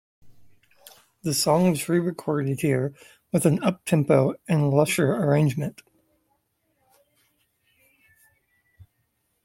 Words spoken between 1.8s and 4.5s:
re-recorded here with an uptempo